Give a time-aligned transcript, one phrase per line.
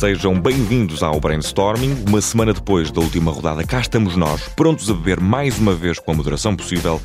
[0.00, 2.04] sejam bem-vindos ao Brainstorming.
[2.08, 5.98] Uma semana depois da última rodada, cá estamos nós, prontos a beber mais uma vez
[5.98, 6.98] com a moderação possível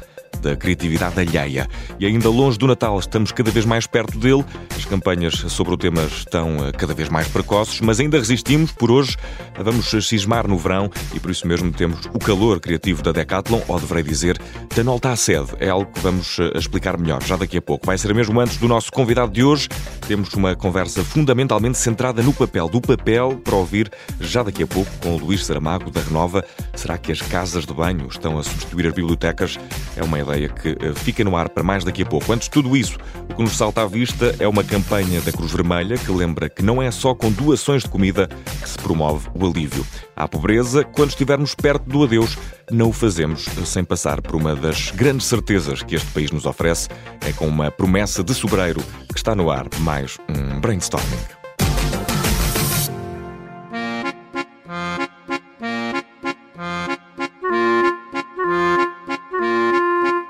[0.45, 1.67] da criatividade alheia.
[1.99, 4.45] E ainda longe do Natal, estamos cada vez mais perto dele.
[4.75, 8.71] As campanhas sobre o tema estão eh, cada vez mais precoces, mas ainda resistimos.
[8.71, 9.17] Por hoje,
[9.57, 13.79] vamos cismar no verão e por isso mesmo temos o calor criativo da Decathlon, ou
[13.79, 14.39] deverei dizer,
[14.75, 15.47] da Nolta à sede.
[15.59, 17.87] É algo que vamos eh, explicar melhor já daqui a pouco.
[17.87, 19.67] Vai ser mesmo antes do nosso convidado de hoje.
[20.07, 24.91] Temos uma conversa fundamentalmente centrada no papel, do papel para ouvir já daqui a pouco
[25.01, 26.45] com o Luís Saramago da Renova.
[26.75, 29.57] Será que as casas de banho estão a substituir as bibliotecas?
[29.97, 32.31] É uma ideia que eh, fica no ar para mais daqui a pouco.
[32.31, 32.97] Antes de tudo isso,
[33.29, 36.63] o que nos salta à vista é uma campanha da Cruz Vermelha que lembra que
[36.63, 38.27] não é só com doações de comida
[38.61, 39.85] que se promove o alívio.
[40.15, 42.37] À pobreza, quando estivermos perto do adeus,
[42.71, 46.89] não o fazemos sem passar por uma das grandes certezas que este país nos oferece.
[47.21, 48.81] É com uma promessa de sobreiro
[49.11, 51.44] que está no ar mais um brainstorming.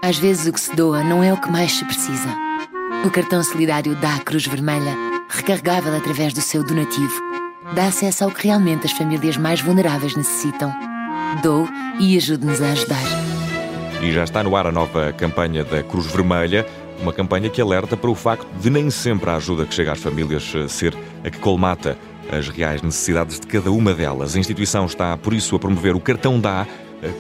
[0.05, 2.29] Às vezes o que se doa não é o que mais se precisa.
[3.03, 4.95] O cartão solidário da Cruz Vermelha,
[5.27, 7.11] recarregável através do seu donativo,
[7.73, 10.71] dá acesso ao que realmente as famílias mais vulneráveis necessitam.
[11.41, 11.67] Dou
[11.99, 13.01] e ajude-nos a ajudar.
[14.03, 16.67] E já está no ar a nova campanha da Cruz Vermelha,
[17.01, 19.99] uma campanha que alerta para o facto de nem sempre a ajuda que chega às
[19.99, 21.97] famílias eh, ser a que colmata
[22.31, 24.35] as reais necessidades de cada uma delas.
[24.35, 26.67] A instituição está, por isso, a promover o Cartão Dá,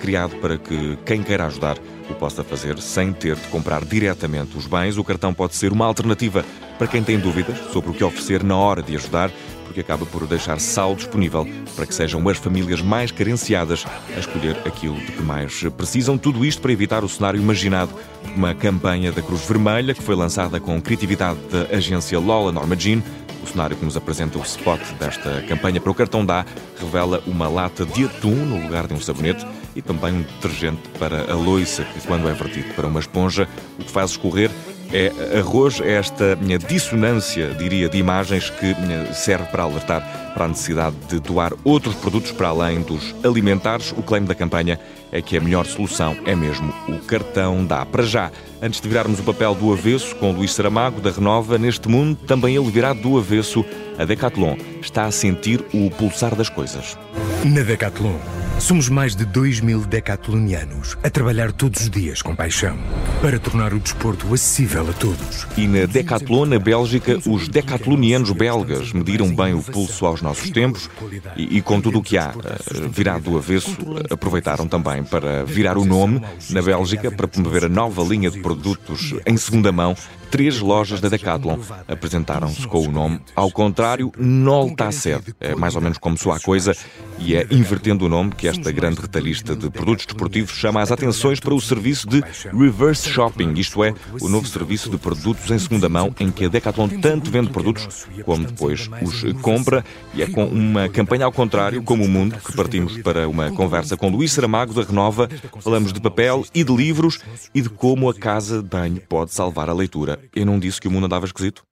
[0.01, 1.77] criado para que quem queira ajudar
[2.09, 4.97] o possa fazer sem ter de comprar diretamente os bens.
[4.97, 6.45] O cartão pode ser uma alternativa
[6.77, 9.31] para quem tem dúvidas sobre o que oferecer na hora de ajudar,
[9.65, 14.57] porque acaba por deixar saldo disponível para que sejam as famílias mais carenciadas a escolher
[14.65, 16.17] aquilo de que mais precisam.
[16.17, 17.91] Tudo isto para evitar o cenário imaginado
[18.23, 22.75] de uma campanha da Cruz Vermelha que foi lançada com criatividade da agência Lola Norma
[22.75, 23.01] Jean
[23.45, 26.43] o cenário que nos apresenta o spot desta campanha para o cartão dá
[26.79, 31.31] revela uma lata de atum no lugar de um sabonete e também um detergente para
[31.31, 33.47] a loiça, que quando é vertido para uma esponja,
[33.79, 34.49] o que faz escorrer
[34.93, 38.75] é arroz, é esta minha dissonância, diria, de imagens que
[39.13, 43.93] serve para alertar para a necessidade de doar outros produtos para além dos alimentares.
[43.93, 44.79] O claim da campanha
[45.11, 47.85] é que a melhor solução é mesmo o cartão dá.
[47.85, 48.31] Para já,
[48.61, 52.55] antes de virarmos o papel do avesso com Luís Saramago, da Renova, neste mundo, também
[52.55, 53.65] ele virá do avesso.
[53.97, 56.97] A Decathlon está a sentir o pulsar das coisas.
[57.45, 62.77] Na Decathlon Somos mais de 2 mil decathlonianos a trabalhar todos os dias com paixão
[63.21, 65.45] para tornar o desporto acessível a todos.
[65.57, 70.89] E na Decathlon, na Bélgica, os decathlonianos belgas mediram bem o pulso aos nossos tempos
[71.35, 73.77] e, e com tudo o que há eh, virado do avesso,
[74.09, 79.13] aproveitaram também para virar o nome na Bélgica para promover a nova linha de produtos
[79.25, 79.95] em segunda mão
[80.35, 81.57] três lojas da Decathlon
[81.87, 85.33] apresentaram-se com o nome ao contrário, Nolta Sede.
[85.39, 86.75] É mais ou menos como soa a coisa
[87.17, 91.39] e é invertendo o nome que esta grande retalhista de produtos desportivos chama as atenções
[91.39, 95.87] para o serviço de reverse shopping, isto é, o novo serviço de produtos em segunda
[95.87, 100.43] mão em que a Decathlon tanto vende produtos como depois os compra e é com
[100.43, 104.73] uma campanha ao contrário, como o mundo, que partimos para uma conversa com Luís Saramago
[104.73, 105.29] da Renova.
[105.61, 107.21] Falamos de papel e de livros
[107.53, 110.87] e de como a casa de banho pode salvar a leitura eu não disse que
[110.87, 111.63] o mundo andava esquisito?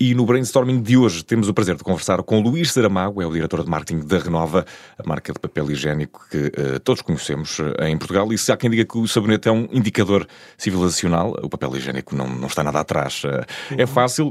[0.00, 3.32] E no brainstorming de hoje temos o prazer de conversar com Luís Saramago, é o
[3.32, 4.64] diretor de marketing da Renova,
[4.96, 8.32] a marca de papel higiênico que uh, todos conhecemos uh, em Portugal.
[8.32, 10.24] E se há quem diga que o sabonete é um indicador
[10.56, 13.24] civilizacional, o papel higiênico não, não está nada atrás.
[13.24, 13.44] Uh,
[13.76, 14.30] é fácil,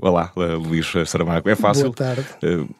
[0.00, 1.92] olá, Luís Saramago, é fácil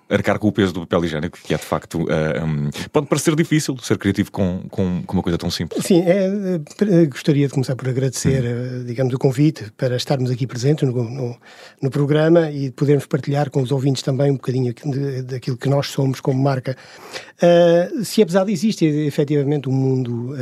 [0.09, 2.03] arcar com o peso do papel higiênico, que é de facto.
[2.03, 5.84] Um, pode parecer difícil ser criativo com, com, com, uma coisa tão simples.
[5.84, 6.59] Sim, é,
[7.06, 8.84] gostaria de começar por agradecer, hum.
[8.87, 11.37] digamos, o convite para estarmos aqui presentes no, no,
[11.82, 14.75] no programa programa e podermos partilhar com os ouvintes também um bocadinho
[15.25, 16.76] daquilo que nós somos como marca.
[17.36, 20.36] Uh, se apesar de existir efetivamente um mundo uh,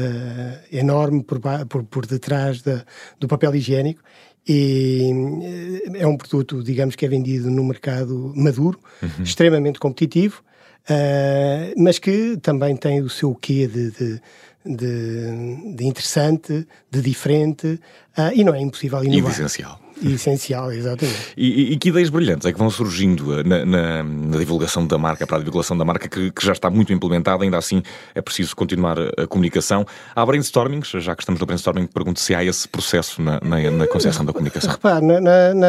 [0.73, 2.85] enorme por, por, por detrás da,
[3.19, 4.03] do papel higiênico,
[4.49, 5.11] e
[5.95, 9.25] é um produto, digamos, que é vendido no mercado maduro, uhum.
[9.25, 10.41] extremamente competitivo,
[10.89, 14.21] uh, mas que também tem o seu quê de, de
[14.69, 17.79] de, de interessante, de diferente,
[18.19, 19.19] uh, e não é impossível inovar.
[19.19, 19.81] E de essencial.
[20.05, 21.33] Essencial, exatamente.
[21.37, 25.27] E, e, que ideias brilhantes é que vão surgindo na, na, na divulgação da marca,
[25.27, 27.83] para a divulgação da marca, que, que, já está muito implementada, ainda assim
[28.15, 29.87] é preciso continuar a comunicação.
[30.15, 33.87] Há brainstormings, já que estamos no brainstorming, pergunto se há esse processo na, na, na
[33.87, 34.71] concepção da comunicação.
[34.71, 35.21] Repare, na,
[35.55, 35.69] na,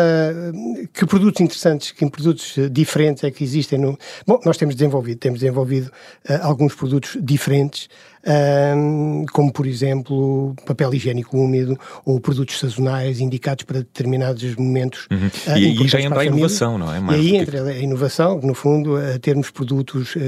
[0.94, 3.97] que produtos interessantes, que produtos diferentes é que existem no...
[4.25, 5.88] Bom, nós temos desenvolvido, temos desenvolvido
[6.30, 7.89] uh, alguns produtos diferentes,
[8.25, 15.07] um, como por exemplo papel higiênico úmido ou produtos sazonais indicados para determinados momentos.
[15.11, 15.27] Uhum.
[15.27, 16.99] Uh, e aí já entra a inovação, não é?
[16.99, 20.19] Mais e aí entra a inovação, no fundo, a termos produtos uh,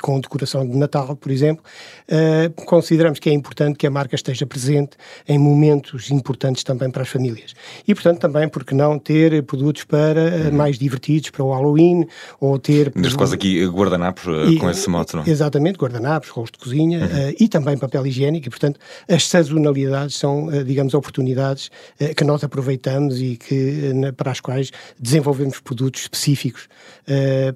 [0.00, 1.64] com decoração de Natal, por exemplo.
[2.08, 4.96] Uh, consideramos que é importante que a marca esteja presente
[5.28, 7.54] em momentos importantes também para as famílias.
[7.86, 10.56] E, portanto, também, porque não ter produtos para uhum.
[10.56, 12.06] mais divertidos, para o Halloween,
[12.40, 12.92] ou ter...
[12.94, 14.24] Neste caso aqui, guardanapos
[14.58, 15.30] com esse moto, não é?
[15.30, 18.78] Exatamente, guardanapos, rolos de cozinha, uhum uh, e também papel higiênico, e portanto
[19.08, 21.70] as sazonalidades são, uh, digamos, oportunidades
[22.00, 26.68] uh, que nós aproveitamos e que, para as quais desenvolvemos produtos específicos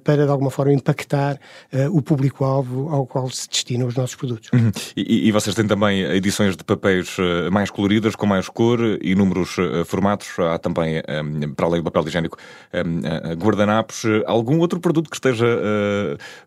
[0.03, 1.39] para de alguma forma impactar
[1.91, 4.49] o público-alvo ao qual se destinam os nossos produtos.
[4.53, 4.71] Uhum.
[4.95, 7.17] E, e, vocês têm também edições de papéis
[7.51, 9.55] mais coloridas, com mais cor, inúmeros
[9.85, 11.01] formatos, há também,
[11.55, 12.37] para além do papel higiênico,
[13.37, 15.47] guardanapos, algum outro produto que esteja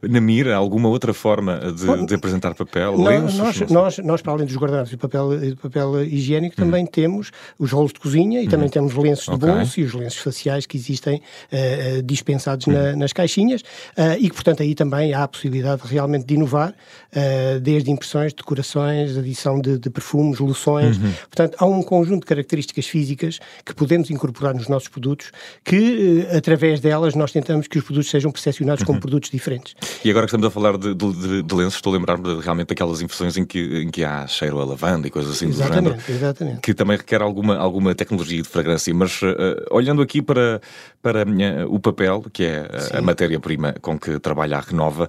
[0.00, 2.91] na mira, alguma outra forma de, de apresentar papel?
[2.96, 3.38] Lenços?
[3.38, 6.64] Nós, nós, nós, para além dos guardanapos e papel, e papel higiênico, hum.
[6.64, 8.50] também temos os rolos de cozinha e hum.
[8.50, 9.48] também temos lenços de okay.
[9.48, 11.20] bolso e os lenços faciais que existem
[11.52, 12.72] uh, dispensados hum.
[12.72, 16.70] na, nas caixinhas uh, e que, portanto, aí também há a possibilidade realmente de inovar,
[16.70, 20.96] uh, desde impressões, decorações, adição de, de perfumes, loções.
[20.96, 21.12] Uhum.
[21.22, 25.30] Portanto, há um conjunto de características físicas que podemos incorporar nos nossos produtos
[25.64, 28.86] que, através delas, nós tentamos que os produtos sejam percepcionados uhum.
[28.86, 29.74] como produtos diferentes.
[30.04, 32.81] E agora que estamos a falar de, de, de lenços, estou a lembrar-me realmente daquela
[32.82, 36.00] aquelas infusões em que, em que há cheiro a lavanda e coisas assim exatamente, do
[36.00, 36.02] género.
[36.08, 36.60] Exatamente.
[36.60, 38.92] Que também requer alguma, alguma tecnologia de fragrância.
[38.92, 39.34] Mas uh,
[39.70, 40.60] olhando aqui para,
[41.00, 45.08] para uh, o papel, que é uh, a matéria-prima com que trabalha a Renova,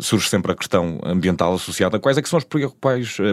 [0.00, 1.98] surge sempre a questão ambiental associada.
[1.98, 2.44] Quais é que são as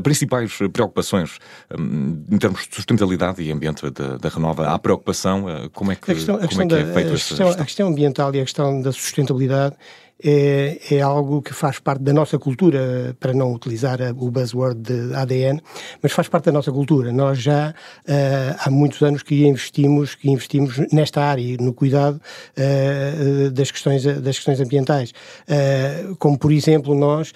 [0.04, 1.40] principais preocupações
[1.78, 4.68] um, em termos de sustentabilidade e ambiente da, da Renova?
[4.68, 5.46] Há preocupação?
[5.74, 7.88] como é que, a questão, a questão é, que é feito a questão, a questão
[7.88, 9.76] ambiental e a questão da sustentabilidade
[10.24, 15.16] é, é, algo que faz parte da nossa cultura, para não utilizar o buzzword de
[15.16, 15.60] ADN,
[16.02, 17.12] mas faz parte da nossa cultura.
[17.12, 22.22] Nós já uh, há muitos anos que investimos, que investimos nesta área, no cuidado
[22.58, 25.12] uh, das, questões, das questões ambientais.
[25.12, 27.34] Uh, como, por exemplo, nós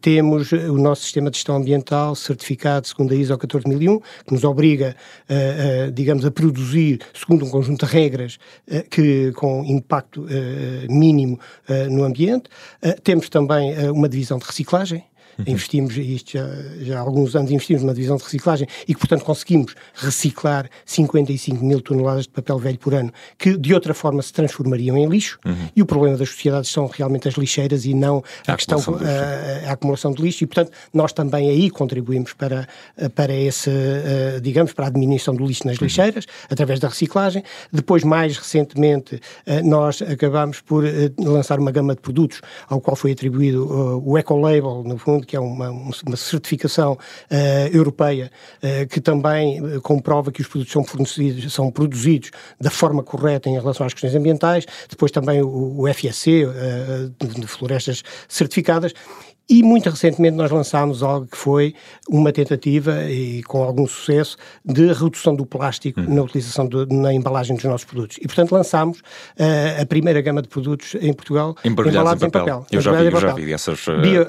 [0.00, 4.96] temos o nosso sistema de gestão ambiental certificado segundo a ISO 14001, que nos obriga,
[5.92, 8.38] digamos, a produzir segundo um conjunto de regras
[8.90, 10.26] que com impacto
[10.88, 11.38] mínimo
[11.90, 12.48] no ambiente ambiente.
[12.82, 15.04] Uh, temos também uh, uma divisão de reciclagem.
[15.46, 16.46] Investimos, isto já,
[16.80, 21.64] já, há alguns anos, investimos numa divisão de reciclagem e que, portanto, conseguimos reciclar 55
[21.64, 25.38] mil toneladas de papel velho por ano, que de outra forma se transformariam em lixo.
[25.44, 25.68] Uhum.
[25.74, 29.68] E o problema das sociedades são realmente as lixeiras e não a, a questão, a,
[29.68, 30.44] a, acumulação de lixo.
[30.44, 32.66] E, portanto, nós também aí contribuímos para,
[33.14, 35.84] para esse, eh, digamos, para a diminuição do lixo nas uhum.
[35.84, 36.30] lixeiras, uhum.
[36.50, 37.42] através da reciclagem.
[37.72, 42.96] Depois, mais recentemente, eh, nós acabamos por eh, lançar uma gama de produtos ao qual
[42.96, 43.66] foi atribuído
[44.04, 48.30] o Ecolabel, no fundo, que é uma, uma certificação uh, europeia
[48.62, 52.30] uh, que também uh, comprova que os produtos são fornecidos, são produzidos
[52.60, 54.64] da forma correta em relação às questões ambientais.
[54.88, 56.46] Depois também o, o FSC,
[57.18, 58.92] de, de florestas certificadas.
[59.48, 61.72] E muito recentemente nós lançámos algo que foi
[62.08, 66.14] uma tentativa, e com algum sucesso, de redução do plástico hum.
[66.14, 68.18] na utilização de, na embalagem dos nossos produtos.
[68.20, 72.56] E, portanto, lançámos uh, a primeira gama de produtos em Portugal embalados em papel.
[72.56, 72.66] Em papel.
[72.72, 73.86] Eu já vi, eu já vi essas...
[73.86, 74.00] Uh...
[74.00, 74.26] Bio,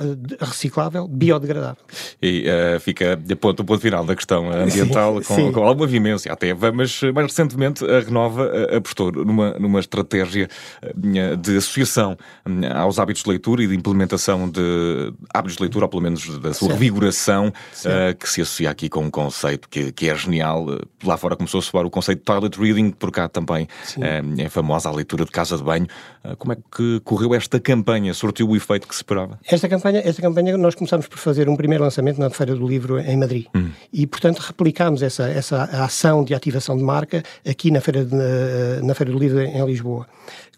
[0.87, 1.83] reciclável, biodegradável.
[2.21, 5.51] E uh, fica de ponto, o ponto final da questão ambiental, sim, com, sim.
[5.51, 10.47] com, alguma vivência até, mas mais recentemente a Renova apostou numa, numa estratégia
[10.95, 12.17] de associação
[12.75, 16.53] aos hábitos de leitura e de implementação de hábitos de leitura, ou pelo menos da
[16.53, 16.71] sua certo.
[16.71, 20.65] revigoração, uh, que se associa aqui com um conceito que, que é genial.
[21.03, 23.65] Lá fora começou a soar o conceito de toilet reading, por cá também
[23.97, 25.87] uh, é famosa a leitura de casa de banho.
[26.37, 28.13] Como é que correu esta campanha?
[28.13, 29.39] Sortiu o efeito que se esperava?
[29.45, 32.99] Esta campanha, esta campanha nós começámos por fazer um primeiro lançamento na Feira do Livro
[32.99, 33.45] em Madrid.
[33.55, 33.69] Hum.
[33.91, 38.15] E, portanto, replicámos essa, essa ação de ativação de marca aqui na Feira, de,
[38.83, 40.07] na, Feira do Livro em Lisboa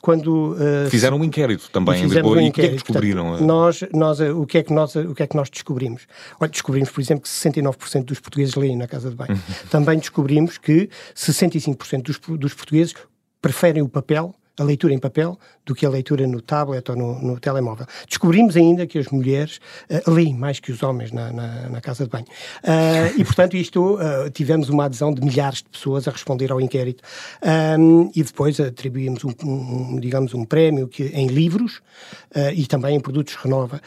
[0.02, 3.26] quando uh, fizeram um inquérito também em Lisboa um e o que é que descobriram?
[3.26, 6.08] Portanto, nós, nós, o que é que nós, o que é que nós descobrimos?
[6.40, 9.32] Olha, descobrimos, por exemplo, que 69% dos portugueses leem na casa de banho.
[9.32, 9.70] Uhum.
[9.70, 12.94] também descobrimos que 65% dos, dos portugueses
[13.42, 17.22] preferem o papel a leitura em papel do que a leitura no tablet ou no,
[17.22, 17.86] no telemóvel.
[18.08, 22.04] Descobrimos ainda que as mulheres uh, leem mais que os homens na, na, na casa
[22.04, 22.26] de banho.
[22.64, 26.60] Uh, e, portanto, isto uh, tivemos uma adesão de milhares de pessoas a responder ao
[26.60, 27.04] inquérito.
[27.80, 31.82] Um, e depois atribuímos, um, um, digamos, um prémio que, em livros
[32.56, 33.82] e também em produtos Renova.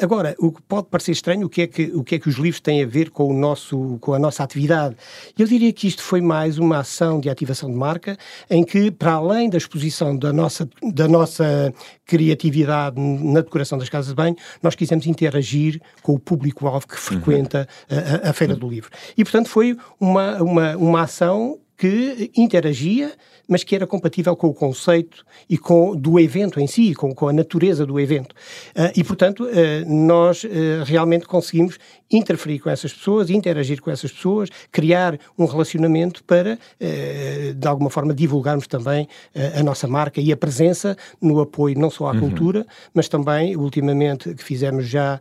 [0.00, 2.36] agora, o que pode parecer estranho, o que, é que, o que é que os
[2.36, 4.96] livros têm a ver com, o nosso, com a nossa atividade?
[5.38, 8.16] Eu diria que isto foi mais uma ação de ativação de marca,
[8.48, 11.72] em que, para além da exposição da nossa, da nossa
[12.04, 17.66] criatividade na decoração das casas de banho, nós quisemos interagir com o público-alvo que frequenta
[17.90, 17.98] uhum.
[18.24, 18.90] a, a, Feira do Livro.
[19.16, 23.12] E, portanto, foi uma, uma, uma ação que interagia
[23.50, 27.26] mas que era compatível com o conceito e com do evento em si, com, com
[27.26, 28.32] a natureza do evento.
[28.76, 31.76] Uh, e, portanto, uh, nós uh, realmente conseguimos
[32.10, 36.58] interferir com essas pessoas, interagir com essas pessoas, criar um relacionamento para,
[37.56, 39.08] de alguma forma, divulgarmos também
[39.56, 42.20] a nossa marca e a presença no apoio não só à uhum.
[42.20, 45.20] cultura, mas também, ultimamente, que fizemos já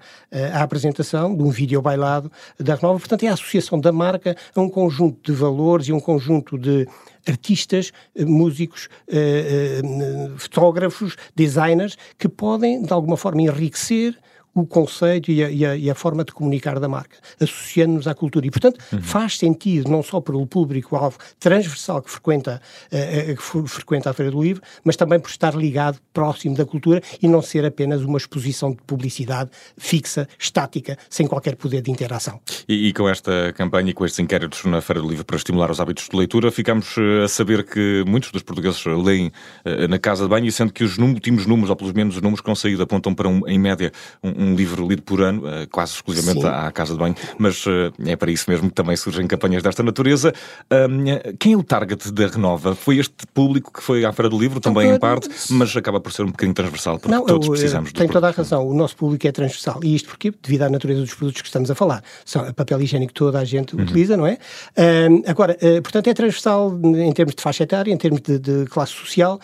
[0.54, 3.00] a apresentação de um vídeo bailado da Renova.
[3.00, 6.88] Portanto, é a associação da marca a um conjunto de valores e um conjunto de
[7.28, 14.18] artistas, eh, músicos, eh, eh, fotógrafos, designers, que podem, de alguma forma, enriquecer
[14.54, 18.14] o conceito e a, e, a, e a, forma de comunicar da marca, associando-nos à
[18.14, 18.48] cultura.
[18.48, 19.02] E, portanto, uhum.
[19.02, 24.42] faz sentido, não só pelo público-alvo transversal que frequenta, uh, que frequenta a Feira do
[24.42, 28.72] Livro, mas também por estar ligado, próximo da cultura e não ser apenas uma exposição
[28.72, 32.40] de publicidade fixa, estática, sem qualquer poder de interação.
[32.68, 35.72] E, e com esta campanha e com estes inquéritos na Feira do Livro para estimular
[35.72, 40.24] os hábitos de leitura, ficamos a saber que muitos dos portugueses leem uh, na casa
[40.24, 42.84] de banho, e sendo que os últimos números, ou pelo menos os números que saído,
[42.84, 43.92] apontam para, um, em média,
[44.24, 46.48] um, um livro lido por ano, eh, quase exclusivamente Sim.
[46.48, 49.84] à casa de banho, mas eh, é para isso mesmo que também surgem campanhas desta
[49.84, 50.34] natureza.
[51.38, 52.74] Quem é o target da Renova?
[52.74, 56.12] Foi este público que foi à Feira do Livro, também em parte, mas acaba por
[56.12, 59.28] ser um bocadinho transversal, porque Não, todos precisamos Tem toda a razão, o nosso público
[59.28, 59.80] é transversal.
[59.84, 63.14] E isto porque, devido à natureza dos produtos que estamos a falar, são papel higiênico
[63.14, 63.84] toda a gente uhum.
[63.84, 64.38] utiliza, não é?
[65.28, 68.94] agora, uh, portanto, é transversal em termos de faixa etária, em termos de, de classe
[68.94, 69.40] social,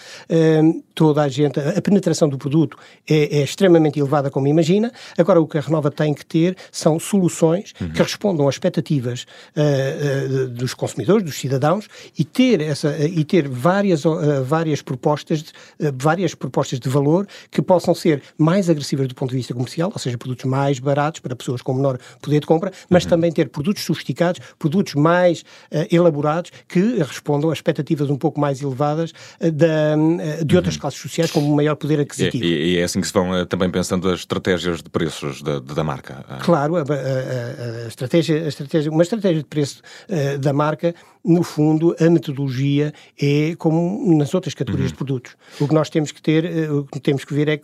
[0.93, 4.84] toda a gente, a penetração do produto é, é extremamente elevada, como imagina.
[5.17, 7.89] Agora, o que a Renova tem que ter são soluções uhum.
[7.89, 9.25] que respondam às expectativas
[9.55, 11.87] uh, uh, dos consumidores, dos cidadãos,
[12.17, 14.03] e ter, essa, uh, e ter várias,
[14.45, 15.51] várias, propostas de,
[15.97, 19.99] várias propostas de valor que possam ser mais agressivas do ponto de vista comercial, ou
[19.99, 23.09] seja, produtos mais baratos para pessoas com menor poder de compra, mas uhum.
[23.09, 25.43] também ter produtos sofisticados, produtos mais
[25.91, 29.95] elaborados que respondam às expectativas um pouco mais elevadas da,
[30.43, 30.81] de outras uhum.
[30.81, 32.43] classes sociais com maior poder aquisitivo.
[32.43, 35.83] E, e, é assim que se vão também pensando as estratégias de preços da, da
[35.83, 36.25] marca.
[36.41, 41.43] Claro, a, a, a, estratégia, a estratégia, uma estratégia de preço uh, da marca, no
[41.43, 44.93] fundo, a metodologia é como nas outras categorias uhum.
[44.93, 45.35] de produtos.
[45.59, 47.61] O que nós temos que ter, uh, o que temos que ver é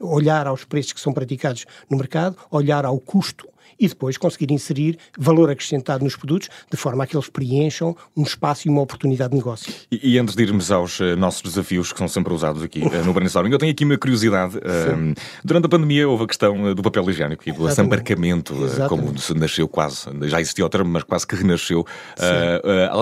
[0.00, 3.48] olhar aos preços que são praticados no mercado, olhar ao custo
[3.80, 8.22] e depois conseguir inserir valor acrescentado nos produtos de forma a que eles preencham um
[8.22, 9.72] espaço e uma oportunidade de negócio.
[9.90, 13.04] E, e antes de irmos aos uh, nossos desafios que são sempre usados aqui uh,
[13.04, 14.60] no brainstorming, eu tenho aqui uma curiosidade.
[14.60, 18.54] Uh, durante a pandemia houve a questão do papel higiênico e do assambarcamento,
[18.88, 21.86] como se nasceu quase, já existia o termo, mas quase que renasceu.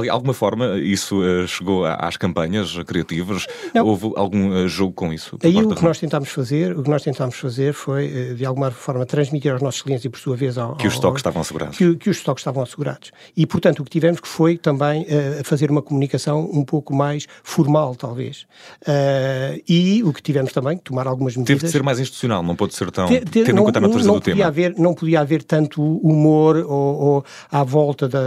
[0.03, 3.47] de alguma forma isso chegou às campanhas criativas?
[3.75, 3.87] Não.
[3.87, 5.37] Houve algum jogo com isso?
[5.43, 9.05] Aí o que nós tentámos fazer, o que nós tentámos fazer foi, de alguma forma,
[9.05, 11.79] transmitir aos nossos clientes e por sua vez ao, que os estoques estavam assegurados.
[11.79, 13.11] Que, que, os estoques estavam assegurados.
[13.37, 17.27] E, portanto, o que tivemos que foi também uh, fazer uma comunicação um pouco mais
[17.43, 18.47] formal, talvez.
[18.83, 21.61] Uh, e o que tivemos também, tomar algumas medidas...
[21.61, 23.07] Teve de ser mais institucional, não pode ser tão...
[23.09, 24.47] Ter, ter, tendo não, em conta a natureza não do tema.
[24.47, 28.21] Haver, não podia haver tanto humor ou, ou, à volta da...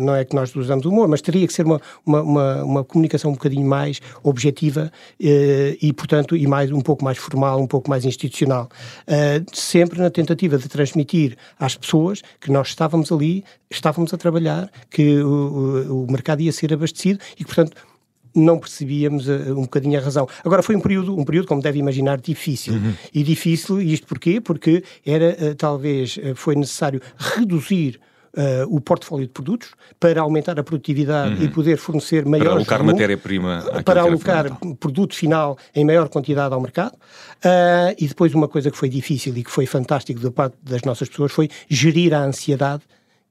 [0.00, 3.30] Não é que nós usamos humor, mas teria que ser uma, uma, uma, uma comunicação
[3.30, 7.88] um bocadinho mais objetiva uh, e, portanto, e mais, um pouco mais formal, um pouco
[7.88, 8.68] mais institucional.
[9.52, 15.18] sempre na tentativa de transmitir às pessoas que nós estávamos ali, estávamos a trabalhar, que
[15.18, 17.76] o, o, o mercado ia ser abastecido e que, portanto,
[18.34, 20.26] não percebíamos uh, um bocadinho a razão.
[20.44, 22.74] Agora foi um período, um período como deve imaginar, difícil.
[22.74, 22.94] Uhum.
[23.14, 24.40] E difícil, e isto porquê?
[24.40, 28.00] Porque era, uh, talvez, uh, foi necessário reduzir
[28.36, 31.42] uh, o portfólio de produtos para aumentar a produtividade uhum.
[31.42, 33.64] e poder fornecer maior Para alocar matéria-prima.
[33.84, 36.94] Para alocar produto final em maior quantidade ao mercado.
[37.44, 40.82] Uh, e depois uma coisa que foi difícil e que foi fantástico da parte das
[40.82, 42.82] nossas pessoas foi gerir a ansiedade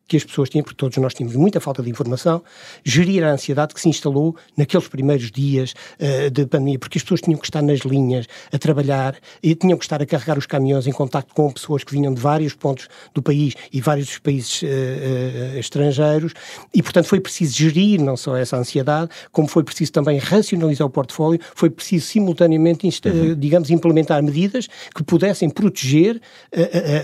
[0.08, 2.44] que as pessoas tinham, porque todos nós tínhamos muita falta de informação,
[2.84, 7.22] gerir a ansiedade que se instalou naqueles primeiros dias uh, de pandemia, porque as pessoas
[7.22, 10.86] tinham que estar nas linhas a trabalhar e tinham que estar a carregar os caminhões
[10.86, 14.66] em contacto com pessoas que vinham de vários pontos do país e vários países uh,
[14.66, 16.34] uh, estrangeiros
[16.74, 20.90] e, portanto, foi preciso gerir não só essa ansiedade, como foi preciso também racionalizar o
[20.90, 23.36] portfólio, foi preciso simultaneamente, uhum.
[23.36, 26.22] digamos, implementar medidas que pudessem proteger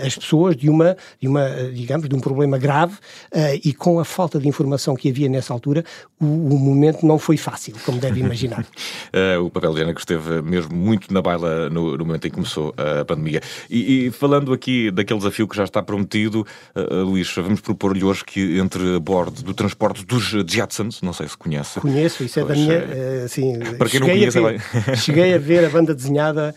[0.04, 4.04] as pessoas de uma, de uma, digamos, de um problema grave uh, e com a
[4.04, 5.84] falta de informação que havia nessa altura,
[6.20, 8.60] o, o momento não foi fácil, como deve imaginar.
[8.60, 12.74] uh, o papel higiênico esteve mesmo muito na baila no, no momento em que começou
[12.76, 13.40] a pandemia.
[13.70, 18.24] E, e, falando aqui daquele desafio que já está prometido, uh, Luís, vamos propor-lhe hoje
[18.24, 21.80] que entre a bordo do transporte dos Jetsons, não sei se conhece.
[21.80, 22.78] Conheço, isso é pois da minha.
[22.78, 23.22] É...
[23.24, 26.54] Assim, para quem não conhece, é cheguei a ver a banda desenhada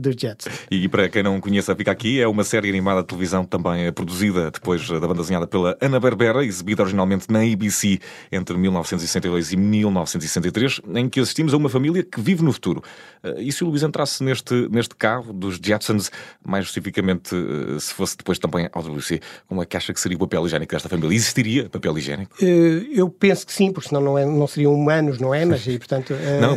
[0.00, 0.54] dos Jetsons.
[0.70, 4.50] E para quem não conhece, fica aqui, é uma série animada de televisão também produzida
[4.50, 7.98] depois da banda desenhada pela Ana-Barbera, exibida originalmente na ABC
[8.30, 12.82] entre 1962 e 1963, em que assistimos a uma família que vive no futuro.
[13.22, 16.10] Eh, e se o Luís entrasse neste, neste carro dos Jetsons,
[16.44, 20.16] mais especificamente eh, se fosse depois também ao WC, como é que acha que seria
[20.16, 21.14] o papel higiênico desta família?
[21.14, 22.36] Existiria papel higiênico?
[22.42, 25.44] Eh, eu penso que sim, porque senão não, é, não seriam humanos, não é?
[25.44, 26.54] Mas, e, portanto, não,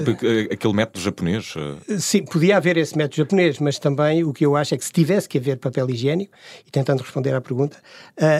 [0.51, 1.53] aquele método japonês.
[1.99, 4.91] Sim, podia haver esse método japonês, mas também o que eu acho é que se
[4.91, 6.33] tivesse que haver papel higiênico,
[6.65, 7.77] e tentando responder à pergunta,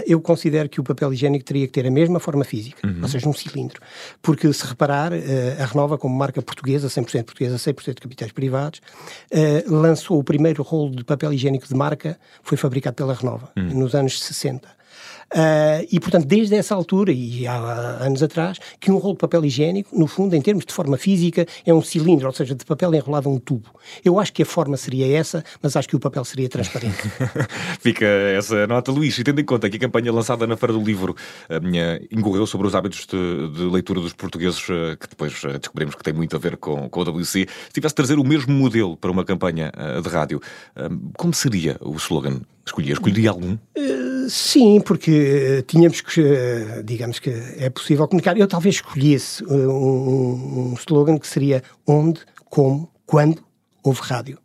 [0.06, 3.00] eu considero que o papel higiênico teria que ter a mesma forma física, uhum.
[3.02, 3.80] ou seja, um cilindro.
[4.22, 8.82] Porque se reparar, a Renova, como marca portuguesa, 100% portuguesa, 100% de capitais privados,
[9.68, 13.80] lançou o primeiro rolo de papel higiênico de marca, foi fabricado pela Renova, uhum.
[13.80, 14.77] nos anos 60.
[15.34, 17.58] Uh, e, portanto, desde essa altura, e há
[18.00, 21.46] anos atrás, que um rolo de papel higiênico, no fundo, em termos de forma física,
[21.66, 23.68] é um cilindro, ou seja, de papel enrolado a um tubo.
[24.06, 26.98] Eu acho que a forma seria essa, mas acho que o papel seria transparente.
[27.82, 30.82] Fica essa nota, Luís, e tendo em conta que a campanha lançada na Feira do
[30.82, 31.16] Livro
[31.50, 35.60] a minha, incorreu sobre os hábitos de, de leitura dos portugueses, eh, que depois eh,
[35.60, 38.24] descobrimos que tem muito a ver com, com o WC, se tivesse de trazer o
[38.24, 40.42] mesmo modelo para uma campanha de rádio,
[41.18, 42.42] como seria o slogan?
[42.66, 43.58] Escolhia, escolheria algum?
[44.28, 48.38] Sim, porque eh, tínhamos que, eh, digamos que é possível comunicar.
[48.38, 53.42] Eu talvez escolhesse eh, um, um slogan que seria onde, como, quando
[53.84, 54.38] houve rádio.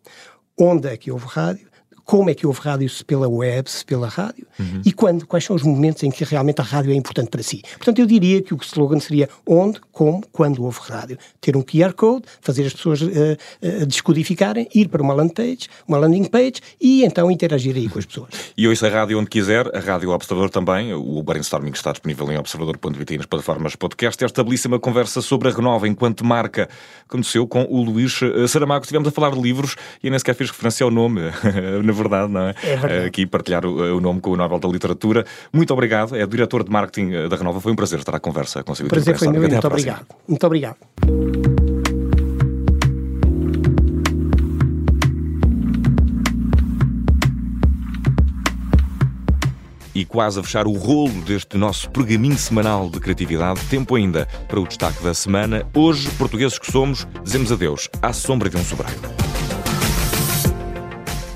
[0.59, 1.73] Onde é que houve rádio?
[2.05, 4.83] como é que houve rádio, se pela web, se pela rádio, uhum.
[4.85, 7.63] e quando, quais são os momentos em que realmente a rádio é importante para si.
[7.77, 11.17] Portanto, eu diria que o slogan seria onde, como, quando houve rádio.
[11.41, 15.69] Ter um QR Code, fazer as pessoas uh, uh, descodificarem, ir para uma landing page,
[15.87, 18.29] uma landing page e então interagir aí com as pessoas.
[18.57, 22.39] E ouça a rádio onde quiser, a Rádio Observador também, o brainstorming está disponível em
[22.39, 24.23] observador.pt nas plataformas podcast.
[24.23, 26.69] Esta belíssima conversa sobre a Renova enquanto marca
[27.09, 28.85] aconteceu com o Luís eh, Saramago.
[28.85, 31.21] Estivemos a falar de livros e nem sequer fiz referência ao nome.
[31.83, 32.55] na verdade, não é?
[32.63, 33.07] É verdade.
[33.07, 35.25] Aqui partilhar o, o, nome com o Nobel da Literatura.
[35.53, 36.15] Muito obrigado.
[36.15, 37.61] É o diretor de marketing eh, da Renova.
[37.61, 38.89] Foi um prazer estar à conversa consigo.
[38.89, 39.41] Prazer foi meu.
[39.41, 40.07] Muito obrigado.
[40.29, 40.77] Muito obrigado.
[50.03, 54.59] E quase a fechar o rolo deste nosso pergaminho semanal de criatividade, tempo ainda para
[54.59, 55.65] o destaque da semana.
[55.73, 58.99] Hoje, portugueses que somos, dizemos adeus à sombra de um sobrado.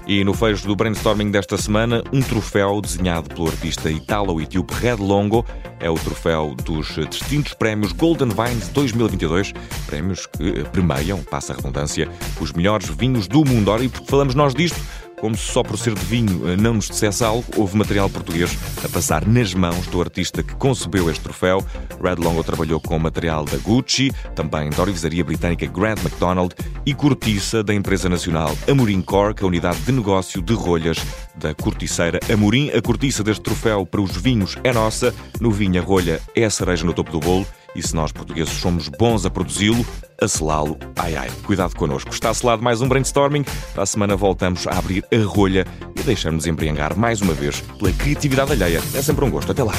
[0.05, 5.47] E no fecho do brainstorming desta semana, um troféu desenhado pelo artista italo-etíope Red Longo.
[5.79, 9.53] É o troféu dos distintos prémios Golden Vines 2022,
[9.87, 12.09] prémios que premiam, passa a redundância,
[12.41, 13.69] os melhores vinhos do mundo.
[13.69, 14.81] Ora, e porque falamos nós disto,
[15.21, 18.57] como se só por ser de vinho eh, não nos dissesse algo, houve material português
[18.85, 21.65] a passar nas mãos do artista que concebeu este troféu.
[22.03, 27.63] Red Longo trabalhou com material da Gucci, também da orivesaria britânica Grant MacDonald e cortiça
[27.63, 30.99] da empresa nacional Amorim Cork, a unidade de negócio de rolhas
[31.35, 32.71] da corticeira Amorim.
[32.71, 36.51] A cortiça deste troféu para os vinhos é nossa, no vinho a rolha é a
[36.51, 39.85] cereja no topo do bolo e se nós portugueses somos bons a produzi-lo,
[40.21, 42.11] a selá-lo, ai ai, cuidado connosco.
[42.11, 43.45] Está selado mais um brainstorming.
[43.75, 47.93] Para a semana voltamos a abrir a rolha e deixamos-nos embriagar mais uma vez pela
[47.93, 48.83] criatividade alheia.
[48.95, 49.53] É sempre um gosto.
[49.53, 49.75] Até lá.